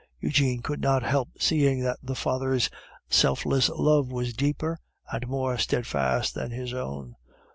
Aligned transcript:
Eugene 0.19 0.63
could 0.63 0.81
not 0.81 1.03
help 1.03 1.29
seeing 1.39 1.81
that 1.83 1.99
the 2.01 2.15
father's 2.15 2.71
self 3.07 3.45
less 3.45 3.69
love 3.69 4.07
was 4.07 4.33
deeper 4.33 4.79
and 5.13 5.27
more 5.27 5.59
steadfast 5.59 6.33
than 6.33 6.49
his 6.49 6.73
own. 6.73 7.13